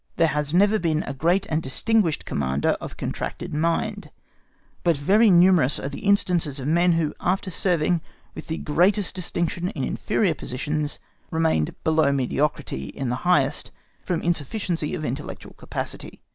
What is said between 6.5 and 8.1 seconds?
of men who, after serving